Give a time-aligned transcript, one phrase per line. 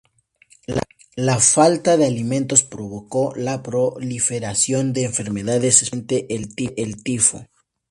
[1.15, 7.45] La falta de alimentos provocó la proliferación de enfermedades, especialmente el tifo.